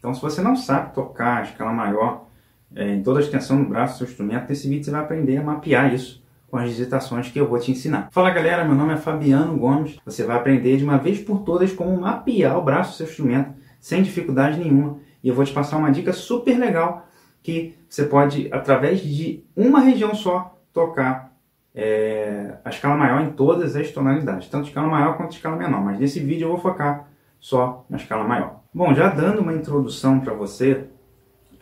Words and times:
Então, 0.00 0.14
se 0.14 0.20
você 0.20 0.40
não 0.40 0.56
sabe 0.56 0.94
tocar 0.94 1.38
a 1.38 1.42
escala 1.42 1.72
maior 1.72 2.26
é, 2.74 2.94
em 2.94 3.02
toda 3.02 3.20
a 3.20 3.22
extensão 3.22 3.62
do 3.62 3.68
braço 3.68 3.94
do 3.94 3.98
seu 3.98 4.06
instrumento, 4.06 4.48
nesse 4.48 4.66
vídeo 4.66 4.84
você 4.84 4.90
vai 4.90 5.02
aprender 5.02 5.36
a 5.36 5.42
mapear 5.42 5.94
isso 5.94 6.24
com 6.50 6.56
as 6.56 6.70
digitações 6.70 7.28
que 7.30 7.38
eu 7.38 7.46
vou 7.46 7.58
te 7.58 7.70
ensinar. 7.70 8.08
Fala 8.10 8.30
galera, 8.30 8.64
meu 8.64 8.74
nome 8.74 8.94
é 8.94 8.96
Fabiano 8.96 9.56
Gomes. 9.58 9.98
Você 10.04 10.24
vai 10.24 10.36
aprender 10.36 10.78
de 10.78 10.84
uma 10.84 10.96
vez 10.96 11.20
por 11.20 11.42
todas 11.42 11.70
como 11.72 12.00
mapear 12.00 12.58
o 12.58 12.62
braço 12.62 12.92
do 12.92 12.96
seu 12.96 13.06
instrumento 13.06 13.54
sem 13.78 14.02
dificuldade 14.02 14.58
nenhuma. 14.58 14.98
E 15.22 15.28
eu 15.28 15.34
vou 15.34 15.44
te 15.44 15.52
passar 15.52 15.76
uma 15.76 15.92
dica 15.92 16.14
super 16.14 16.58
legal 16.58 17.06
que 17.42 17.76
você 17.88 18.04
pode, 18.04 18.48
através 18.52 19.00
de 19.00 19.44
uma 19.54 19.80
região 19.80 20.14
só, 20.14 20.58
tocar 20.72 21.30
é, 21.74 22.54
a 22.64 22.70
escala 22.70 22.96
maior 22.96 23.20
em 23.20 23.32
todas 23.32 23.76
as 23.76 23.90
tonalidades, 23.90 24.48
tanto 24.48 24.68
escala 24.68 24.88
maior 24.88 25.16
quanto 25.16 25.32
escala 25.32 25.56
menor. 25.56 25.82
Mas 25.82 25.98
nesse 26.00 26.20
vídeo 26.20 26.46
eu 26.46 26.50
vou 26.50 26.58
focar 26.58 27.06
só 27.40 27.84
na 27.88 27.96
escala 27.96 28.22
maior. 28.22 28.60
Bom, 28.72 28.94
já 28.94 29.08
dando 29.08 29.40
uma 29.40 29.54
introdução 29.54 30.20
para 30.20 30.34
você, 30.34 30.86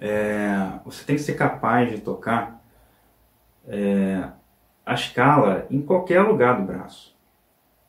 é, 0.00 0.72
você 0.84 1.04
tem 1.04 1.16
que 1.16 1.22
ser 1.22 1.34
capaz 1.34 1.90
de 1.90 1.98
tocar 2.00 2.62
é, 3.66 4.28
a 4.84 4.94
escala 4.94 5.66
em 5.70 5.80
qualquer 5.80 6.22
lugar 6.22 6.60
do 6.60 6.66
braço. 6.66 7.16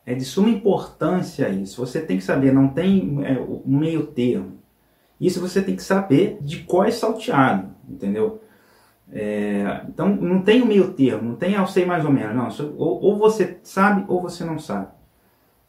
É 0.05 0.13
de 0.13 0.23
suma 0.23 0.49
importância 0.49 1.49
isso. 1.49 1.85
Você 1.85 2.01
tem 2.01 2.17
que 2.17 2.23
saber, 2.23 2.53
não 2.53 2.69
tem 2.69 3.25
é, 3.25 3.39
um 3.39 3.77
meio 3.77 4.07
termo. 4.07 4.59
Isso 5.19 5.41
você 5.41 5.61
tem 5.61 5.75
que 5.75 5.83
saber 5.83 6.37
de 6.41 6.63
qual 6.63 6.85
é 6.85 6.91
salteado, 6.91 7.69
entendeu? 7.87 8.41
É, 9.11 9.81
então 9.87 10.07
não 10.07 10.41
tem 10.41 10.61
um 10.61 10.67
meio 10.67 10.93
termo, 10.93 11.29
não 11.29 11.35
tem 11.35 11.53
eu 11.53 11.65
sei 11.65 11.85
mais 11.85 12.05
ou 12.05 12.11
menos, 12.11 12.35
não. 12.35 12.67
Ou, 12.77 13.01
ou, 13.01 13.17
você 13.17 13.59
sabe 13.63 14.05
ou 14.07 14.21
você 14.21 14.43
não 14.45 14.59
sabe. 14.59 14.87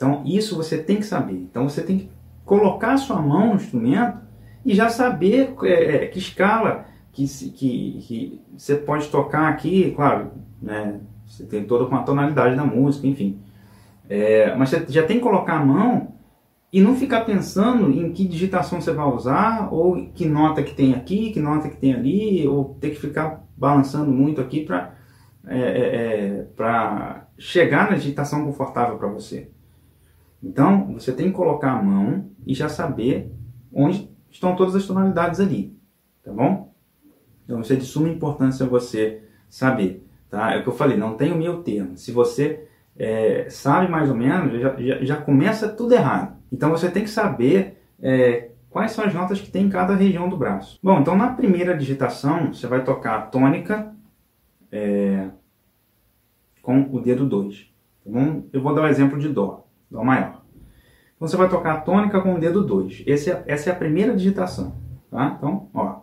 Então 0.01 0.23
isso 0.25 0.57
você 0.57 0.79
tem 0.79 0.97
que 0.97 1.05
saber. 1.05 1.35
Então 1.35 1.69
você 1.69 1.83
tem 1.83 1.99
que 1.99 2.11
colocar 2.43 2.97
sua 2.97 3.21
mão 3.21 3.49
no 3.49 3.57
instrumento 3.57 4.19
e 4.65 4.75
já 4.75 4.89
saber 4.89 5.55
é, 5.63 5.97
é 5.97 6.07
que 6.07 6.19
escala 6.19 6.87
que, 7.13 7.27
que, 7.27 8.01
que, 8.01 8.41
você 8.57 8.77
pode 8.77 9.09
tocar 9.09 9.49
aqui, 9.49 9.93
claro, 9.95 10.31
né, 10.63 11.01
você 11.27 11.45
tem 11.45 11.65
toda 11.65 11.85
uma 11.85 12.03
tonalidade 12.03 12.57
da 12.57 12.65
música, 12.65 13.07
enfim. 13.07 13.41
É, 14.09 14.55
mas 14.55 14.71
você 14.71 14.87
já 14.89 15.03
tem 15.03 15.19
que 15.19 15.23
colocar 15.23 15.59
a 15.59 15.65
mão 15.65 16.15
e 16.73 16.81
não 16.81 16.97
ficar 16.97 17.27
pensando 17.27 17.91
em 17.91 18.11
que 18.11 18.27
digitação 18.27 18.81
você 18.81 18.93
vai 18.93 19.07
usar, 19.07 19.69
ou 19.71 20.07
que 20.15 20.25
nota 20.25 20.63
que 20.63 20.75
tem 20.75 20.95
aqui, 20.95 21.31
que 21.31 21.41
nota 21.41 21.69
que 21.69 21.77
tem 21.77 21.93
ali, 21.93 22.49
ou 22.49 22.75
ter 22.81 22.91
que 22.91 23.01
ficar 23.01 23.45
balançando 23.55 24.11
muito 24.11 24.41
aqui 24.41 24.65
para 24.65 24.95
é, 25.47 25.59
é, 25.59 26.47
é 26.59 27.21
chegar 27.37 27.91
na 27.91 27.97
digitação 27.97 28.47
confortável 28.47 28.97
para 28.97 29.09
você. 29.09 29.51
Então, 30.43 30.93
você 30.93 31.13
tem 31.13 31.27
que 31.27 31.37
colocar 31.37 31.73
a 31.73 31.83
mão 31.83 32.31
e 32.47 32.55
já 32.55 32.69
saber 32.69 33.33
onde 33.73 34.11
estão 34.31 34.57
todas 34.57 34.75
as 34.75 34.87
tonalidades 34.87 35.41
ali, 35.41 35.77
tá 36.23 36.33
bom? 36.33 36.73
Então, 37.45 37.61
isso 37.61 37.73
é 37.73 37.77
de 37.77 37.85
suma 37.85 38.09
importância 38.09 38.67
você 38.67 39.23
saber, 39.49 40.07
tá? 40.31 40.55
É 40.55 40.59
o 40.59 40.63
que 40.63 40.69
eu 40.69 40.75
falei, 40.75 40.97
não 40.97 41.17
tem 41.17 41.33
o 41.33 41.37
meu 41.37 41.63
termo. 41.63 41.97
Se 41.97 42.13
você 42.13 42.69
é, 42.97 43.49
sabe 43.49 43.91
mais 43.91 44.09
ou 44.11 44.17
menos, 44.17 44.61
já, 44.61 44.77
já, 44.77 45.05
já 45.05 45.17
começa 45.17 45.69
tudo 45.69 45.95
errado. 45.95 46.37
Então 46.53 46.71
você 46.71 46.91
tem 46.91 47.03
que 47.03 47.11
saber 47.11 47.83
é, 48.01 48.51
quais 48.69 48.93
são 48.93 49.05
as 49.05 49.15
notas 49.15 49.41
que 49.41 49.51
tem 49.51 49.67
em 49.67 49.71
cada 49.71 49.95
região 49.95 50.29
do 50.29 50.37
braço. 50.37 50.79
Bom, 50.83 51.01
então 51.01 51.17
na 51.17 51.33
primeira 51.33 51.77
digitação 51.77 52.53
você 52.53 52.67
vai 52.67 52.85
tocar 52.85 53.17
a 53.17 53.23
tônica 53.23 53.95
é, 54.71 55.29
com 56.61 56.83
o 56.93 57.01
dedo 57.01 57.27
2. 57.27 57.71
Tá 58.05 58.11
eu 58.53 58.63
vou 58.63 58.75
dar 58.75 58.83
o 58.83 58.85
um 58.85 58.89
exemplo 58.89 59.19
de 59.19 59.29
Dó, 59.29 59.67
Dó 59.91 60.05
maior. 60.05 60.43
Então 61.17 61.29
você 61.29 61.37
vai 61.37 61.49
tocar 61.49 61.73
a 61.75 61.81
tônica 61.81 62.21
com 62.21 62.35
o 62.35 62.41
dedo 62.41 62.65
2. 62.65 63.05
É, 63.07 63.13
essa 63.53 63.71
é 63.71 63.73
a 63.73 63.77
primeira 63.77 64.17
digitação. 64.17 64.75
Tá? 65.11 65.35
Então, 65.37 65.69
ó. 65.75 66.01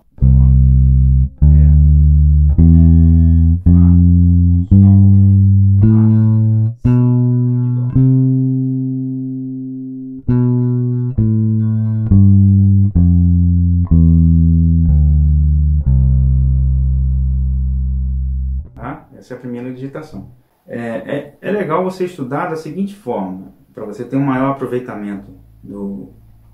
Essa 19.27 19.33
é 19.33 19.37
a 19.37 19.39
primeira 19.41 19.73
digitação. 19.73 20.31
É, 20.65 20.79
é, 20.79 21.37
é 21.41 21.51
legal 21.51 21.83
você 21.83 22.05
estudar 22.05 22.47
da 22.47 22.55
seguinte 22.55 22.95
forma, 22.95 23.51
para 23.77 23.85
você 23.85 24.03
ter 24.03 24.17
um 24.17 24.25
maior 24.25 24.53
aproveitamento 24.53 25.31
do 25.61 26.09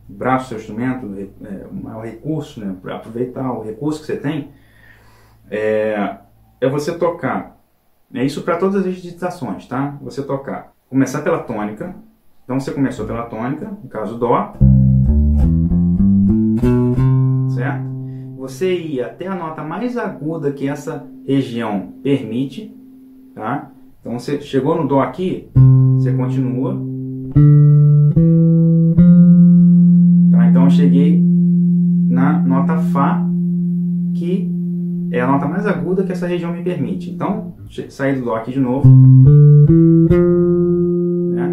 braço 0.09 0.43
do 0.43 0.49
seu 0.49 0.57
instrumento, 0.57 1.07
do, 1.07 1.21
é, 1.21 1.65
um 1.71 1.83
maior 1.83 2.03
recurso, 2.03 2.59
né, 2.59 2.75
para 2.81 2.97
aproveitar 2.97 3.49
o 3.53 3.63
recurso 3.63 4.01
que 4.01 4.07
você 4.07 4.17
tem, 4.17 4.51
é, 5.49 6.17
é 6.59 6.67
você 6.67 6.97
tocar. 6.97 7.57
É 8.13 8.25
isso 8.25 8.41
para 8.41 8.57
todas 8.57 8.85
as 8.85 8.93
digitações, 8.93 9.65
tá? 9.65 9.97
Você 10.01 10.21
tocar. 10.21 10.73
Começar 10.89 11.21
pela 11.21 11.39
tônica. 11.39 11.95
Então 12.43 12.59
você 12.59 12.73
começou 12.73 13.07
pela 13.07 13.23
tônica, 13.23 13.71
no 13.81 13.87
caso 13.87 14.17
Dó. 14.17 14.53
Certo? 17.55 17.93
você 18.37 18.75
ir 18.75 19.01
até 19.01 19.27
a 19.27 19.35
nota 19.35 19.63
mais 19.63 19.97
aguda 19.97 20.51
que 20.51 20.67
essa 20.67 21.07
região 21.25 21.93
permite, 22.03 22.75
tá? 23.33 23.71
Então 24.01 24.19
você 24.19 24.41
chegou 24.41 24.75
no 24.75 24.85
Dó 24.85 24.99
aqui, 24.99 25.47
você 25.97 26.11
continua. 26.11 26.92
Tá? 30.31 30.47
Então 30.49 30.65
eu 30.65 30.69
cheguei 30.69 31.21
na 32.09 32.39
nota 32.39 32.77
Fá, 32.77 33.25
que 34.15 34.51
é 35.11 35.21
a 35.21 35.27
nota 35.27 35.47
mais 35.47 35.65
aguda 35.65 36.03
que 36.03 36.11
essa 36.11 36.27
região 36.27 36.51
me 36.51 36.63
permite. 36.63 37.11
Então, 37.11 37.53
saí 37.89 38.15
do 38.15 38.25
Dó 38.25 38.35
aqui 38.35 38.51
de 38.51 38.59
novo. 38.59 38.87
Né? 41.31 41.51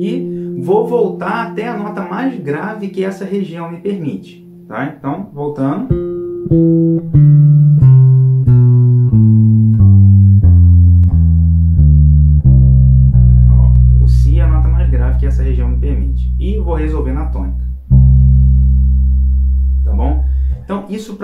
E 0.00 0.60
vou 0.62 0.86
voltar 0.86 1.48
até 1.48 1.68
a 1.68 1.76
nota 1.76 2.02
mais 2.02 2.38
grave 2.40 2.88
que 2.88 3.04
essa 3.04 3.24
região 3.24 3.70
me 3.70 3.78
permite. 3.78 4.46
Tá? 4.68 4.94
Então, 4.96 5.30
voltando. 5.32 5.88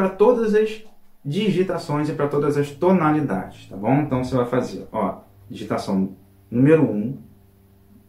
Para 0.03 0.09
todas 0.09 0.53
as 0.53 0.83
digitações 1.25 2.09
e 2.09 2.13
para 2.13 2.27
todas 2.27 2.57
as 2.57 2.73
tonalidades, 2.73 3.69
tá 3.69 3.77
bom? 3.77 4.01
Então, 4.01 4.25
você 4.25 4.35
vai 4.35 4.47
fazer, 4.47 4.89
ó, 4.91 5.21
digitação 5.49 6.17
número 6.51 6.83
1, 6.83 6.91
um, 6.91 7.19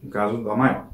no 0.01 0.09
caso 0.09 0.37
do 0.37 0.43
Dó 0.43 0.55
maior. 0.55 0.87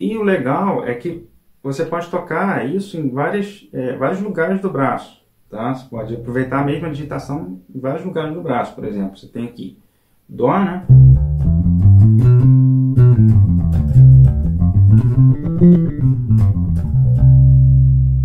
E 0.00 0.16
o 0.16 0.22
legal 0.22 0.84
é 0.84 0.94
que 0.94 1.28
você 1.62 1.84
pode 1.84 2.10
tocar 2.10 2.66
isso 2.66 2.96
em 2.96 3.10
várias, 3.10 3.68
é, 3.72 3.94
vários 3.96 4.20
lugares 4.20 4.60
do 4.60 4.70
braço. 4.70 5.22
Tá? 5.48 5.74
Você 5.74 5.86
pode 5.88 6.14
aproveitar 6.14 6.60
a 6.60 6.64
mesma 6.64 6.90
digitação 6.90 7.60
em 7.72 7.78
vários 7.78 8.04
lugares 8.04 8.32
do 8.34 8.40
braço, 8.40 8.74
por 8.74 8.84
exemplo. 8.84 9.16
Você 9.16 9.28
tem 9.28 9.44
aqui 9.44 9.78
Dó, 10.28 10.58
né? 10.58 10.86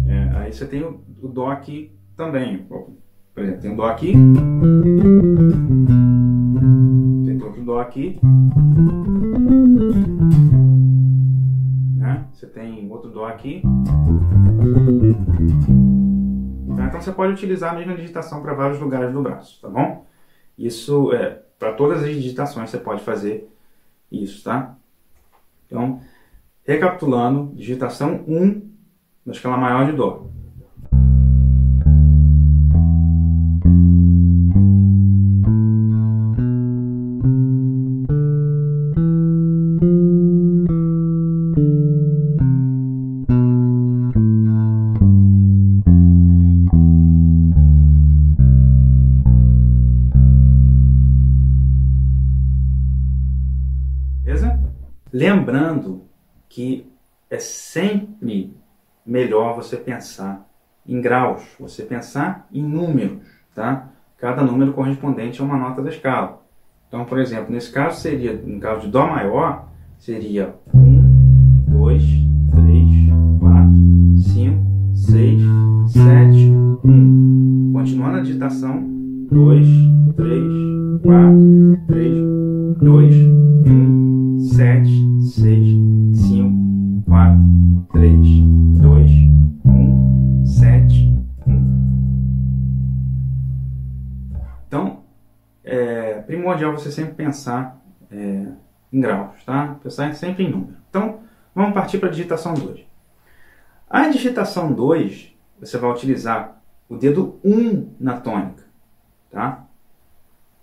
É, 0.07 0.37
aí 0.37 0.53
você 0.53 0.65
tem 0.65 0.83
o, 0.83 1.01
o, 1.21 1.27
Dó 1.27 1.51
aqui 1.51 1.91
também. 2.15 2.59
Por 2.59 3.43
exemplo, 3.43 3.61
tem 3.61 3.73
o 3.73 3.75
Dó 3.75 3.85
aqui. 3.85 4.13
Tem 7.25 7.43
outro 7.43 7.61
Dó 7.61 7.79
aqui. 7.79 8.19
Você 12.37 12.45
tem 12.45 12.87
outro 12.91 13.09
Dó 13.09 13.25
aqui. 13.25 13.63
Tá? 16.75 16.85
Então 16.85 17.01
você 17.01 17.11
pode 17.11 17.33
utilizar 17.33 17.73
a 17.73 17.75
mesma 17.75 17.95
digitação 17.95 18.43
para 18.43 18.53
vários 18.53 18.79
lugares 18.79 19.11
do 19.11 19.23
braço, 19.23 19.59
tá 19.59 19.67
bom? 19.67 20.05
Isso 20.55 21.11
é 21.13 21.41
para 21.57 21.73
todas 21.73 22.03
as 22.03 22.09
digitações 22.09 22.69
você 22.69 22.77
pode 22.77 23.01
fazer 23.01 23.51
isso, 24.11 24.43
tá? 24.43 24.75
Então, 25.65 25.99
recapitulando, 26.63 27.55
digitação 27.55 28.23
1 28.27 28.69
na 29.25 29.33
escala 29.33 29.57
maior 29.57 29.87
de 29.87 29.93
Dó. 29.93 30.27
Lembrando 55.47 56.01
que 56.49 56.91
é 57.29 57.39
sempre 57.39 58.53
melhor 59.05 59.55
você 59.55 59.77
pensar 59.77 60.45
em 60.85 60.99
graus, 60.99 61.41
você 61.57 61.83
pensar 61.83 62.45
em 62.51 62.61
números, 62.61 63.21
tá? 63.55 63.87
Cada 64.17 64.43
número 64.43 64.73
correspondente 64.73 65.41
a 65.41 65.45
uma 65.45 65.55
nota 65.55 65.81
da 65.81 65.89
escala. 65.89 66.41
Então, 66.89 67.05
por 67.05 67.17
exemplo, 67.17 67.49
nesse 67.49 67.71
caso 67.71 68.01
seria, 68.01 68.33
no 68.33 68.59
caso 68.59 68.81
de 68.81 68.87
Dó 68.89 69.07
maior, 69.07 69.69
seria 69.97 70.53
1, 70.73 71.63
2, 71.69 72.03
3, 72.51 73.39
4, 73.39 73.71
5, 74.17 74.95
6, 74.95 75.41
7, 75.93 76.51
1. 76.83 77.71
Continuando 77.71 78.17
a 78.17 78.21
digitação, 78.21 78.83
2, 79.31 79.65
3, 80.13 80.43
4, 81.03 81.85
3, 81.87 82.77
2, 82.81 83.15
3, 88.07 88.21
2, 88.79 89.11
1, 89.65 90.45
7, 90.45 91.13
1. 91.45 91.51
Então, 94.65 95.03
é 95.61 96.13
primordial 96.21 96.71
você 96.71 96.89
sempre 96.89 97.15
pensar 97.15 97.77
é, 98.09 98.45
em 98.93 99.01
graus, 99.01 99.43
tá? 99.43 99.75
Pensar 99.83 100.13
sempre 100.15 100.45
em 100.45 100.49
número. 100.49 100.77
Então, 100.89 101.19
vamos 101.53 101.73
partir 101.73 101.97
para 101.97 102.07
a 102.07 102.11
digitação 102.11 102.53
2. 102.53 102.79
A 103.89 104.07
digitação 104.07 104.71
2, 104.71 105.33
você 105.59 105.77
vai 105.77 105.91
utilizar 105.91 106.61
o 106.87 106.95
dedo 106.95 107.37
1 107.43 107.95
na 107.99 108.21
tônica, 108.21 108.63
tá? 109.29 109.67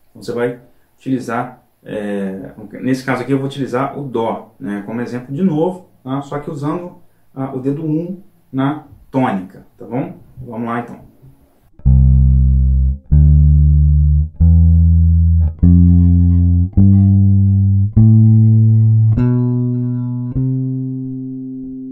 Então, 0.09 0.23
você 0.23 0.33
vai 0.33 0.61
utilizar, 0.97 1.63
é, 1.83 2.55
nesse 2.81 3.05
caso 3.05 3.21
aqui 3.21 3.33
eu 3.33 3.39
vou 3.39 3.47
utilizar 3.47 3.99
o 3.99 4.05
Dó, 4.05 4.55
né, 4.59 4.83
como 4.87 5.03
exemplo 5.03 5.35
de 5.35 5.43
novo, 5.43 5.91
tá? 6.03 6.23
só 6.23 6.39
que 6.39 6.51
usando 6.51 7.04
o 7.35 7.59
dedo 7.59 7.85
1 7.85 8.23
na 8.53 8.85
tônica, 9.11 9.67
tá 9.77 9.85
bom? 9.85 10.15
Vamos 10.41 10.69
lá 10.69 10.81
então. 10.81 11.01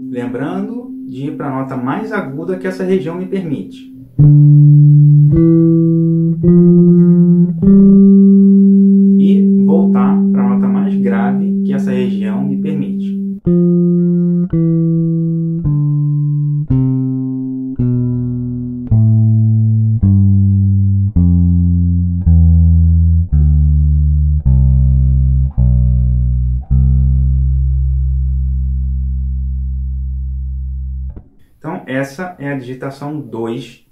Lembrando 0.09 0.91
de 1.07 1.25
ir 1.27 1.37
para 1.37 1.47
a 1.47 1.59
nota 1.59 1.75
mais 1.75 2.11
aguda 2.11 2.57
que 2.57 2.67
essa 2.67 2.83
região 2.83 3.15
me 3.15 3.25
permite. 3.25 3.92
Essa 32.83 33.05
é 33.05 33.07
a 33.07 33.11
digitação 33.11 33.19
2 33.19 33.85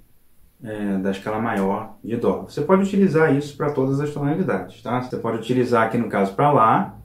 é, 0.63 0.97
da 0.97 1.11
escala 1.11 1.39
maior 1.39 1.95
de 2.03 2.17
Dó. 2.17 2.43
Você 2.43 2.61
pode 2.61 2.83
utilizar 2.83 3.33
isso 3.35 3.55
para 3.55 3.71
todas 3.71 3.99
as 3.99 4.11
tonalidades, 4.11 4.81
tá? 4.81 5.01
Você 5.01 5.17
pode 5.17 5.37
utilizar 5.37 5.87
aqui 5.87 5.97
no 5.97 6.09
caso 6.09 6.33
para 6.33 6.51
Lá. 6.51 6.95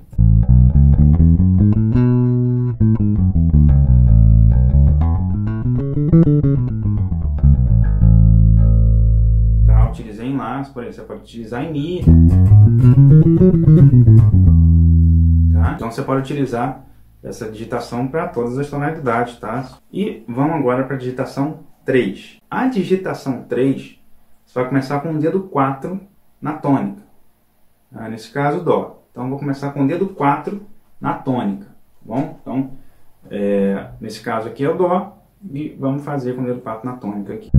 Tá? 9.66 9.88
Utilizei 9.88 10.26
em 10.26 10.36
Lá, 10.36 10.62
por 10.72 10.82
exemplo, 10.82 10.94
você 10.94 11.02
pode 11.02 11.20
utilizar 11.20 11.64
em 11.64 11.72
Mi. 11.72 12.04
Tá? 15.52 15.72
Então 15.76 15.90
você 15.90 16.02
pode 16.02 16.20
utilizar 16.20 16.84
essa 17.22 17.50
digitação 17.50 18.06
para 18.06 18.28
todas 18.28 18.56
as 18.58 18.68
tonalidades, 18.68 19.38
tá? 19.38 19.68
E 19.92 20.22
vamos 20.28 20.56
agora 20.56 20.84
para 20.84 20.94
a 20.94 20.98
digitação 20.98 21.64
3. 21.86 22.38
A 22.50 22.66
digitação 22.66 23.44
3, 23.44 23.98
você 24.44 24.58
vai 24.58 24.68
começar 24.68 25.00
com 25.00 25.12
o 25.12 25.18
dedo 25.18 25.44
4 25.44 26.00
na 26.42 26.54
tônica. 26.54 27.02
Ah, 27.94 28.08
nesse 28.08 28.30
caso, 28.32 28.62
Dó. 28.62 29.04
Então, 29.12 29.30
vou 29.30 29.38
começar 29.38 29.70
com 29.70 29.84
o 29.84 29.86
dedo 29.86 30.08
4 30.08 30.60
na 31.00 31.14
tônica. 31.14 31.66
Tá 31.66 31.72
bom? 32.02 32.38
Então, 32.42 32.72
é, 33.30 33.86
nesse 34.00 34.20
caso 34.20 34.48
aqui 34.48 34.64
é 34.64 34.68
o 34.68 34.76
Dó. 34.76 35.16
E 35.48 35.68
vamos 35.78 36.04
fazer 36.04 36.34
com 36.34 36.42
o 36.42 36.44
dedo 36.44 36.60
4 36.60 36.84
na 36.84 36.96
tônica 36.96 37.32
aqui. 37.32 37.50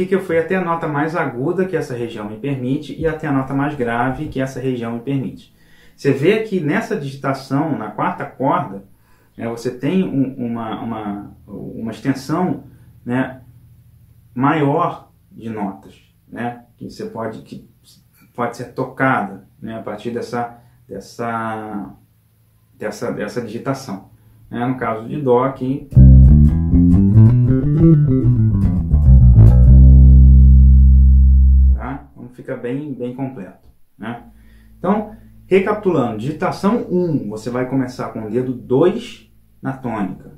Aqui 0.00 0.06
que 0.06 0.14
eu 0.14 0.20
fui 0.20 0.38
até 0.38 0.56
a 0.56 0.64
nota 0.64 0.88
mais 0.88 1.14
aguda 1.14 1.66
que 1.66 1.76
essa 1.76 1.94
região 1.94 2.28
me 2.28 2.38
permite 2.38 2.98
e 2.98 3.06
até 3.06 3.26
a 3.26 3.32
nota 3.32 3.52
mais 3.52 3.74
grave 3.74 4.28
que 4.28 4.40
essa 4.40 4.58
região 4.58 4.94
me 4.94 5.00
permite. 5.00 5.54
Você 5.94 6.12
vê 6.12 6.42
que 6.42 6.60
nessa 6.60 6.96
digitação, 6.96 7.76
na 7.76 7.90
quarta 7.90 8.24
corda, 8.24 8.84
é, 9.36 9.46
você 9.46 9.70
tem 9.70 10.02
um, 10.02 10.34
uma, 10.46 10.80
uma, 10.80 11.36
uma 11.46 11.90
extensão 11.90 12.64
né, 13.04 13.42
maior 14.34 15.10
de 15.30 15.50
notas, 15.50 15.94
né, 16.26 16.64
que 16.76 16.88
você 16.88 17.06
pode, 17.06 17.42
que 17.42 17.68
pode 18.34 18.56
ser 18.56 18.72
tocada 18.72 19.46
né, 19.60 19.78
a 19.78 19.82
partir 19.82 20.10
dessa, 20.10 20.58
dessa, 20.88 21.94
dessa, 22.78 23.12
dessa 23.12 23.42
digitação. 23.42 24.08
Né, 24.50 24.66
no 24.66 24.76
caso 24.76 25.06
de 25.06 25.20
Dó 25.20 25.44
aqui. 25.44 25.88
Fica 32.50 32.56
bem, 32.56 32.92
bem 32.92 33.14
completo. 33.14 33.68
Né? 33.96 34.24
Então, 34.78 35.14
recapitulando, 35.46 36.18
digitação 36.18 36.86
1, 36.90 37.28
você 37.28 37.48
vai 37.48 37.68
começar 37.68 38.08
com 38.08 38.26
o 38.26 38.30
dedo 38.30 38.52
2 38.52 39.30
na 39.62 39.72
tônica. 39.74 40.30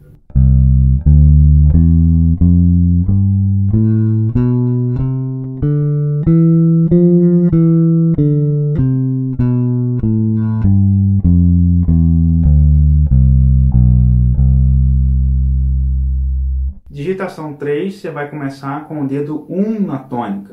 Digitação 16.91 17.55
3, 17.55 17.95
você 17.95 18.11
vai 18.11 18.29
começar 18.29 18.87
com 18.87 19.03
o 19.03 19.09
dedo 19.09 19.47
1 19.49 19.81
na 19.81 19.99
tônica. 19.99 20.52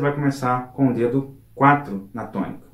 Vai 0.00 0.14
começar 0.14 0.72
com 0.72 0.88
o 0.88 0.94
dedo 0.94 1.36
4 1.54 2.08
na 2.14 2.26
tônica. 2.26 2.70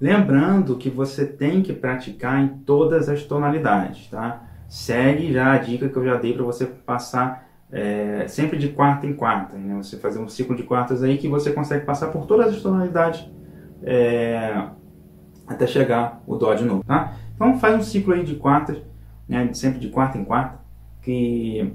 Lembrando 0.00 0.76
que 0.78 0.90
você 0.90 1.24
tem 1.24 1.62
que 1.62 1.72
praticar 1.72 2.42
em 2.42 2.48
todas 2.48 3.08
as 3.08 3.22
tonalidades, 3.22 4.08
tá? 4.08 4.42
Segue 4.68 5.32
já 5.32 5.52
a 5.52 5.58
dica 5.58 5.88
que 5.88 5.96
eu 5.96 6.04
já 6.04 6.16
dei 6.16 6.32
para 6.32 6.42
você 6.42 6.66
passar 6.66 7.51
é, 7.72 8.26
sempre 8.28 8.58
de 8.58 8.68
quarta 8.68 9.06
em 9.06 9.14
quarta. 9.14 9.56
Né? 9.56 9.74
Você 9.76 9.96
fazer 9.96 10.18
um 10.18 10.28
ciclo 10.28 10.54
de 10.54 10.62
quartas 10.62 11.02
aí 11.02 11.16
que 11.16 11.26
você 11.26 11.50
consegue 11.50 11.86
passar 11.86 12.08
por 12.08 12.26
todas 12.26 12.54
as 12.54 12.60
tonalidades 12.60 13.26
é, 13.82 14.68
até 15.46 15.66
chegar 15.66 16.22
o 16.26 16.36
Dó 16.36 16.54
de 16.54 16.64
novo, 16.64 16.84
tá? 16.84 17.14
Então 17.34 17.58
faz 17.58 17.74
um 17.74 17.82
ciclo 17.82 18.14
aí 18.14 18.22
de 18.22 18.36
quartas, 18.36 18.78
né, 19.28 19.50
sempre 19.54 19.80
de 19.80 19.88
quarta 19.88 20.18
em 20.18 20.24
quarta, 20.24 20.60
que 21.00 21.74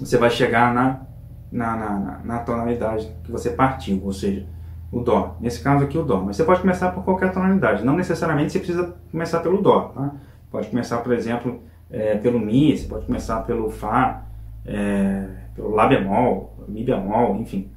você 0.00 0.16
vai 0.16 0.30
chegar 0.30 0.74
na, 0.74 1.02
na, 1.50 1.76
na, 1.76 2.20
na 2.24 2.38
tonalidade 2.40 3.14
que 3.22 3.30
você 3.30 3.50
partiu, 3.50 4.00
ou 4.02 4.12
seja, 4.12 4.46
o 4.90 5.00
Dó. 5.00 5.36
Nesse 5.40 5.62
caso 5.62 5.84
aqui, 5.84 5.96
o 5.96 6.02
Dó. 6.02 6.20
Mas 6.20 6.36
você 6.36 6.44
pode 6.44 6.60
começar 6.60 6.90
por 6.90 7.04
qualquer 7.04 7.32
tonalidade. 7.32 7.84
Não 7.84 7.96
necessariamente 7.96 8.52
você 8.52 8.58
precisa 8.58 8.94
começar 9.10 9.40
pelo 9.40 9.62
Dó. 9.62 9.92
Tá? 9.94 10.14
Pode 10.50 10.68
começar, 10.68 10.98
por 10.98 11.12
exemplo, 11.12 11.62
é, 11.90 12.16
pelo 12.16 12.38
Mi, 12.38 12.76
você 12.76 12.86
pode 12.86 13.06
começar 13.06 13.40
pelo 13.42 13.70
Fá, 13.70 14.24
é, 14.64 15.28
pelo 15.54 15.70
Lá 15.70 15.86
bemol, 15.86 16.52
Mi 16.68 16.84
bemol, 16.84 17.36
enfim. 17.36 17.70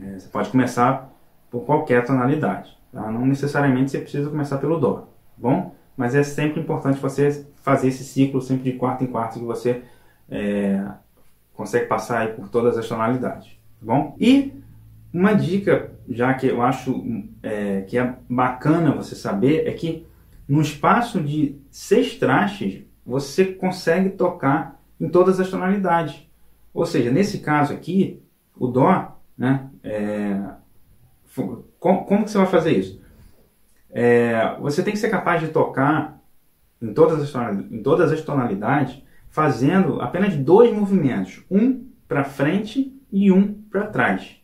É, 0.00 0.18
você 0.18 0.28
pode 0.28 0.50
começar 0.50 1.12
por 1.50 1.64
qualquer 1.64 2.04
tonalidade. 2.04 2.76
Tá? 2.92 3.10
Não 3.10 3.26
necessariamente 3.26 3.90
você 3.90 3.98
precisa 3.98 4.30
começar 4.30 4.58
pelo 4.58 4.78
Dó. 4.78 4.94
Tá 4.94 5.06
bom? 5.36 5.74
Mas 5.96 6.14
é 6.14 6.22
sempre 6.22 6.60
importante 6.60 6.98
você 6.98 7.46
fazer 7.62 7.88
esse 7.88 8.04
ciclo 8.04 8.40
sempre 8.40 8.72
de 8.72 8.78
quarto 8.78 9.04
em 9.04 9.06
quarto 9.06 9.38
que 9.38 9.44
você 9.44 9.82
é, 10.30 10.84
consegue 11.54 11.86
passar 11.86 12.34
por 12.34 12.48
todas 12.48 12.76
as 12.78 12.88
tonalidades. 12.88 13.48
Tá 13.80 13.86
bom? 13.86 14.16
E 14.18 14.52
uma 15.12 15.34
dica, 15.34 15.92
já 16.08 16.32
que 16.34 16.46
eu 16.46 16.62
acho 16.62 17.04
é, 17.42 17.82
que 17.82 17.98
é 17.98 18.14
bacana 18.28 18.94
você 18.94 19.14
saber, 19.14 19.68
é 19.68 19.72
que 19.72 20.06
no 20.48 20.60
espaço 20.60 21.20
de 21.20 21.56
seis 21.70 22.16
trastes 22.16 22.82
você 23.04 23.44
consegue 23.44 24.10
tocar 24.10 24.81
em 25.02 25.08
todas 25.08 25.40
as 25.40 25.50
tonalidades. 25.50 26.24
Ou 26.72 26.86
seja, 26.86 27.10
nesse 27.10 27.40
caso 27.40 27.72
aqui, 27.72 28.22
o 28.56 28.68
Dó, 28.68 29.20
né, 29.36 29.68
é, 29.82 30.40
como, 31.80 32.04
como 32.04 32.24
que 32.24 32.30
você 32.30 32.38
vai 32.38 32.46
fazer 32.46 32.78
isso? 32.78 33.02
É, 33.90 34.56
você 34.60 34.80
tem 34.80 34.92
que 34.92 34.98
ser 34.98 35.10
capaz 35.10 35.40
de 35.40 35.48
tocar 35.48 36.22
em 36.80 36.94
todas 36.94 37.20
as 37.20 37.30
tonalidades, 37.32 37.72
em 37.72 37.82
todas 37.82 38.12
as 38.12 38.22
tonalidades 38.22 39.02
fazendo 39.28 40.00
apenas 40.00 40.36
dois 40.36 40.72
movimentos, 40.72 41.42
um 41.50 41.86
para 42.06 42.22
frente 42.22 42.94
e 43.10 43.32
um 43.32 43.54
para 43.54 43.86
trás, 43.86 44.36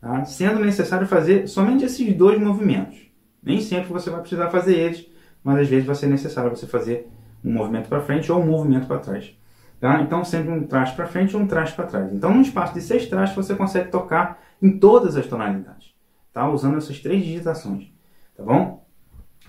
tá? 0.00 0.24
sendo 0.24 0.60
necessário 0.60 1.06
fazer 1.06 1.48
somente 1.48 1.84
esses 1.84 2.14
dois 2.14 2.38
movimentos. 2.40 2.98
Nem 3.42 3.60
sempre 3.60 3.92
você 3.92 4.10
vai 4.10 4.20
precisar 4.20 4.50
fazer 4.50 4.76
eles, 4.76 5.10
mas 5.42 5.58
às 5.58 5.68
vezes 5.68 5.86
vai 5.86 5.94
ser 5.96 6.06
necessário 6.06 6.50
você 6.50 6.66
fazer 6.66 7.08
um 7.44 7.52
movimento 7.52 7.88
para 7.88 8.00
frente 8.00 8.30
ou 8.30 8.40
um 8.40 8.46
movimento 8.46 8.86
para 8.86 8.98
trás. 8.98 9.34
Tá? 9.82 10.00
Então, 10.00 10.24
sempre 10.24 10.52
um 10.52 10.64
traste 10.64 10.94
para 10.94 11.08
frente 11.08 11.34
ou 11.34 11.42
um 11.42 11.46
traste 11.48 11.74
para 11.74 11.86
trás. 11.86 12.12
Então, 12.12 12.32
num 12.32 12.42
espaço 12.42 12.72
de 12.72 12.80
seis 12.80 13.08
trastes, 13.08 13.34
você 13.34 13.52
consegue 13.52 13.90
tocar 13.90 14.38
em 14.62 14.78
todas 14.78 15.16
as 15.16 15.26
tonalidades, 15.26 15.92
tá? 16.32 16.48
usando 16.48 16.76
essas 16.76 17.00
três 17.00 17.24
digitações. 17.24 17.92
Tá 18.36 18.44
bom? 18.44 18.86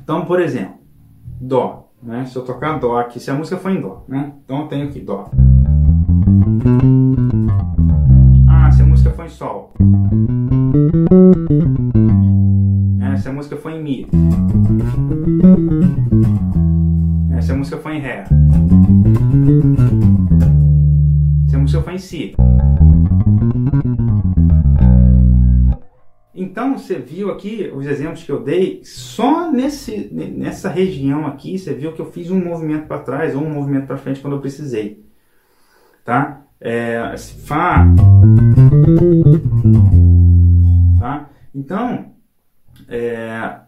Então, 0.02 0.25
por 0.25 0.42
exemplo, 0.42 0.80
Dó. 1.40 1.92
Né? 2.02 2.25
Se 2.25 2.36
eu 2.36 2.44
tocar 2.44 2.80
Dó 2.80 2.98
aqui, 2.98 3.20
se 3.20 3.30
a 3.30 3.36
música 3.36 3.58
for 3.58 3.70
em 3.70 3.80
Dó, 3.80 4.06
né? 4.08 4.34
então 4.44 4.62
eu 4.62 4.68
tenho 4.68 4.90
aqui 4.90 5.02
Dó. 5.02 5.30
Ah, 8.50 8.72
se 8.72 8.82
a 8.82 8.86
música 8.88 9.12
for 9.12 9.25
em 9.25 9.30
Sol. 9.30 9.72
Se 17.44 17.52
a 17.52 17.56
música 17.56 17.78
for 17.78 17.92
em 17.92 18.00
Ré. 18.00 18.24
Se 21.50 21.56
a 21.56 21.60
música 21.60 21.82
for 21.82 21.94
em 21.94 21.98
Si. 21.98 22.34
Então 26.34 26.78
você 26.78 26.98
viu 26.98 27.30
aqui 27.30 27.70
os 27.76 27.86
exemplos 27.86 28.24
que 28.24 28.32
eu 28.32 28.44
dei, 28.44 28.82
só 28.84 29.52
nesse, 29.52 30.10
nessa 30.14 30.70
região 30.70 31.28
aqui 31.28 31.58
você 31.58 31.74
viu 31.74 31.94
que 31.94 32.02
eu 32.02 32.12
fiz 32.12 32.32
um 32.32 32.44
movimento 32.44 32.88
para 32.88 33.00
trás 33.02 33.36
ou 33.36 33.44
um 33.44 33.54
movimento 33.54 33.88
para 33.88 33.98
frente 33.98 34.22
quando 34.22 34.38
eu 34.38 34.42
precisei. 34.42 35.06
Tá? 36.06 36.46
É, 36.62 37.16
Fá. 37.46 37.86
Tá? 41.00 41.30
Então, 41.54 42.14
é, 42.88 43.62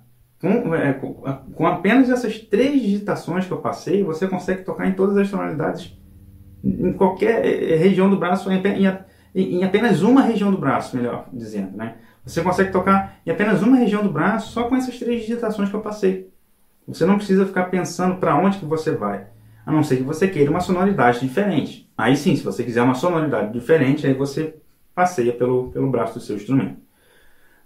com, 0.61 0.75
é, 0.75 0.93
com 0.93 1.67
apenas 1.67 2.09
essas 2.09 2.39
três 2.39 2.81
digitações 2.81 3.45
que 3.45 3.51
eu 3.51 3.57
passei, 3.57 4.03
você 4.03 4.27
consegue 4.27 4.63
tocar 4.63 4.87
em 4.87 4.93
todas 4.93 5.17
as 5.17 5.29
tonalidades, 5.29 5.97
em 6.63 6.93
qualquer 6.93 7.45
é, 7.45 7.75
região 7.75 8.09
do 8.09 8.17
braço, 8.17 8.51
em, 8.51 8.61
em, 8.65 9.59
em 9.59 9.63
apenas 9.63 10.01
uma 10.01 10.21
região 10.21 10.51
do 10.51 10.57
braço, 10.57 10.95
melhor 10.95 11.27
dizendo, 11.31 11.75
né? 11.75 11.95
Você 12.25 12.41
consegue 12.41 12.71
tocar 12.71 13.19
em 13.25 13.31
apenas 13.31 13.61
uma 13.61 13.77
região 13.77 14.01
do 14.01 14.11
braço 14.11 14.51
só 14.51 14.63
com 14.63 14.75
essas 14.75 14.97
três 14.97 15.21
digitações 15.21 15.69
que 15.69 15.75
eu 15.75 15.81
passei. 15.81 16.33
Você 16.87 17.05
não 17.05 17.17
precisa 17.17 17.45
ficar 17.45 17.65
pensando 17.65 18.15
para 18.15 18.35
onde 18.35 18.57
que 18.57 18.65
você 18.65 18.91
vai, 18.91 19.27
a 19.65 19.71
não 19.71 19.83
ser 19.83 19.97
que 19.97 20.03
você 20.03 20.27
queira 20.27 20.49
uma 20.49 20.59
sonoridade 20.59 21.19
diferente. 21.19 21.91
Aí 21.97 22.15
sim, 22.17 22.35
se 22.35 22.43
você 22.43 22.63
quiser 22.63 22.81
uma 22.81 22.95
sonoridade 22.95 23.53
diferente, 23.53 24.05
aí 24.05 24.13
você 24.13 24.55
passeia 24.93 25.33
pelo, 25.33 25.71
pelo 25.71 25.89
braço 25.89 26.15
do 26.15 26.19
seu 26.19 26.35
instrumento. 26.35 26.84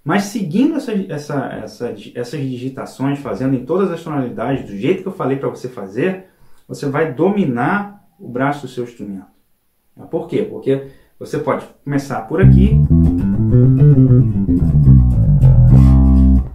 Mas 0.04 0.24
seguindo 0.24 0.76
essa, 0.76 0.94
essa, 0.94 1.46
essa, 1.64 1.96
essas 2.16 2.40
digitações, 2.40 3.20
fazendo 3.20 3.56
em 3.56 3.66
todas 3.66 3.92
as 3.92 4.02
tonalidades, 4.02 4.66
do 4.66 4.78
jeito 4.78 5.02
que 5.02 5.08
eu 5.08 5.14
falei 5.14 5.38
para 5.38 5.50
você 5.50 5.68
fazer, 5.68 6.26
você 6.68 6.88
vai 6.88 7.14
dominar 7.14 8.08
o 8.20 8.28
braço 8.28 8.66
do 8.66 8.72
seu 8.72 8.84
instrumento. 8.84 9.28
Por 10.10 10.28
quê? 10.28 10.44
Porque 10.44 10.88
você 11.20 11.38
pode 11.38 11.66
começar 11.84 12.22
por 12.22 12.42
aqui. 12.42 12.80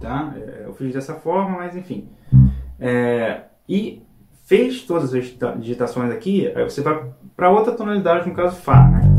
Tá? 0.01 0.33
É, 0.35 0.63
eu 0.65 0.73
fiz 0.73 0.93
dessa 0.93 1.13
forma, 1.13 1.57
mas 1.57 1.75
enfim. 1.75 2.09
É, 2.79 3.43
e 3.69 4.01
fez 4.45 4.81
todas 4.81 5.13
as 5.13 5.23
digitações 5.59 6.11
aqui, 6.11 6.47
aí 6.55 6.63
você 6.63 6.81
vai 6.81 7.11
para 7.35 7.51
outra 7.51 7.73
tonalidade, 7.73 8.27
no 8.27 8.35
caso 8.35 8.55
Fá. 8.55 8.87
Né? 8.87 9.14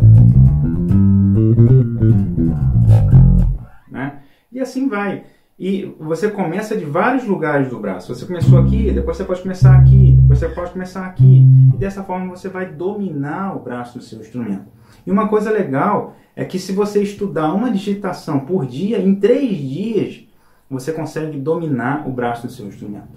Assim 4.86 4.88
vai. 4.88 5.24
E 5.58 5.86
você 5.98 6.30
começa 6.30 6.76
de 6.76 6.84
vários 6.84 7.24
lugares 7.24 7.70
do 7.70 7.80
braço. 7.80 8.14
Você 8.14 8.26
começou 8.26 8.58
aqui, 8.58 8.92
depois 8.92 9.16
você 9.16 9.24
pode 9.24 9.40
começar 9.40 9.74
aqui, 9.74 10.12
depois 10.20 10.38
você 10.38 10.48
pode 10.48 10.70
começar 10.70 11.06
aqui. 11.06 11.46
E 11.74 11.76
dessa 11.78 12.02
forma 12.02 12.28
você 12.28 12.48
vai 12.48 12.66
dominar 12.66 13.56
o 13.56 13.60
braço 13.60 13.98
do 13.98 14.04
seu 14.04 14.20
instrumento. 14.20 14.66
E 15.06 15.10
uma 15.10 15.28
coisa 15.28 15.50
legal 15.50 16.14
é 16.34 16.44
que 16.44 16.58
se 16.58 16.72
você 16.72 17.02
estudar 17.02 17.54
uma 17.54 17.70
digitação 17.70 18.40
por 18.40 18.66
dia, 18.66 18.98
em 18.98 19.14
três 19.14 19.56
dias 19.56 20.26
você 20.68 20.92
consegue 20.92 21.38
dominar 21.38 22.06
o 22.06 22.12
braço 22.12 22.46
do 22.46 22.52
seu 22.52 22.66
instrumento. 22.66 23.16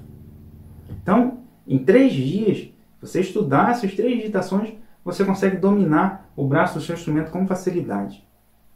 Então, 1.01 1.39
em 1.67 1.79
três 1.79 2.13
dias, 2.13 2.69
você 3.01 3.19
estudar 3.19 3.71
essas 3.71 3.93
três 3.93 4.17
digitações, 4.17 4.73
você 5.03 5.25
consegue 5.25 5.57
dominar 5.57 6.31
o 6.35 6.47
braço 6.47 6.75
do 6.75 6.81
seu 6.81 6.95
instrumento 6.95 7.31
com 7.31 7.47
facilidade. 7.47 8.23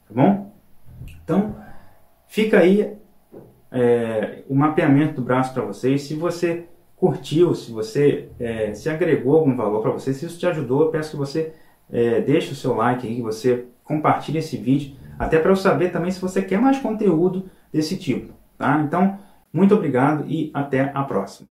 Tá 0.07 0.13
bom? 0.13 0.53
Então, 1.23 1.55
fica 2.33 2.57
aí 2.57 2.97
é, 3.71 4.41
o 4.49 4.55
mapeamento 4.55 5.13
do 5.13 5.21
braço 5.21 5.53
para 5.53 5.61
vocês. 5.61 6.01
Se 6.01 6.15
você 6.15 6.65
curtiu, 6.95 7.53
se 7.53 7.71
você 7.71 8.29
é, 8.39 8.73
se 8.73 8.89
agregou 8.89 9.37
algum 9.37 9.55
valor 9.55 9.83
para 9.83 9.91
você, 9.91 10.15
se 10.15 10.25
isso 10.25 10.39
te 10.39 10.47
ajudou, 10.47 10.81
eu 10.81 10.89
peço 10.89 11.11
que 11.11 11.17
você 11.17 11.53
é, 11.91 12.21
deixe 12.21 12.51
o 12.51 12.55
seu 12.55 12.73
like 12.73 13.07
aí, 13.07 13.17
que 13.17 13.21
você 13.21 13.65
compartilhe 13.83 14.39
esse 14.39 14.57
vídeo, 14.57 14.95
até 15.19 15.37
para 15.37 15.51
eu 15.51 15.55
saber 15.55 15.91
também 15.91 16.09
se 16.09 16.19
você 16.19 16.41
quer 16.41 16.59
mais 16.59 16.79
conteúdo 16.79 17.45
desse 17.71 17.97
tipo. 17.97 18.33
Tá? 18.57 18.81
Então, 18.81 19.19
muito 19.51 19.75
obrigado 19.75 20.25
e 20.27 20.49
até 20.55 20.91
a 20.91 21.03
próxima. 21.03 21.41